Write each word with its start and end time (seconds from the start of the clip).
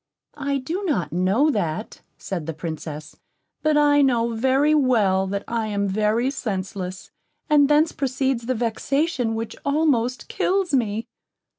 "I 0.39 0.57
do 0.57 0.83
not 0.87 1.13
know 1.13 1.51
that," 1.51 2.01
said 2.17 2.47
the 2.47 2.55
Princess; 2.55 3.15
"but 3.61 3.77
I 3.77 4.01
know, 4.01 4.29
very 4.33 4.73
well, 4.73 5.27
that 5.27 5.43
I 5.47 5.67
am 5.67 5.87
very 5.87 6.31
senseless, 6.31 7.11
and 7.51 7.69
thence 7.69 7.91
proceeds 7.91 8.47
the 8.47 8.55
vexation 8.55 9.35
which 9.35 9.55
almost 9.63 10.27
kills 10.27 10.73
me." 10.73 11.05